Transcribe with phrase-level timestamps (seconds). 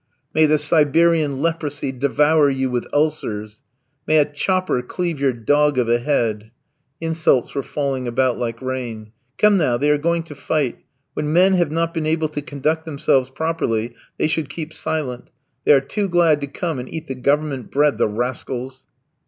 [0.33, 3.61] "May the Siberian leprosy devour you with ulcers!"
[4.07, 6.49] "May a chopper cleave your dog of a head."
[6.99, 9.11] Insults were falling about like rain.
[9.37, 10.79] "Come, now, they are going to fight.
[11.13, 15.29] When men have not been able to conduct themselves properly they should keep silent.
[15.65, 18.87] They are too glad to come and eat the Government bread, the rascals!"